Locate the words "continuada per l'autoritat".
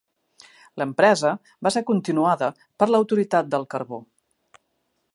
1.91-3.53